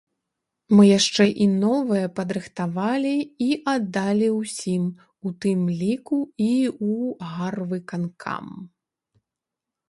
Мы 0.77 0.83
яшчэ 0.99 1.25
і 1.43 1.45
новыя 1.63 2.07
падрыхтавалі 2.19 3.11
і 3.47 3.49
аддалі 3.73 4.27
ўсім, 4.39 4.87
у 5.29 5.35
тым 5.45 5.61
ліку 5.83 6.19
і 6.47 6.49
ў 6.89 7.13
гарвыканкам. 7.35 8.45